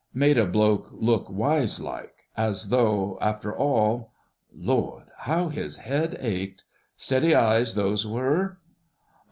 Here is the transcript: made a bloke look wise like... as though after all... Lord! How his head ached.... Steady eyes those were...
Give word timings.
made 0.15 0.35
a 0.35 0.47
bloke 0.47 0.89
look 0.91 1.29
wise 1.29 1.79
like... 1.79 2.23
as 2.35 2.69
though 2.69 3.19
after 3.21 3.55
all... 3.55 4.11
Lord! 4.51 5.03
How 5.17 5.49
his 5.49 5.77
head 5.77 6.17
ached.... 6.19 6.63
Steady 6.97 7.35
eyes 7.35 7.75
those 7.75 8.07
were... 8.07 8.57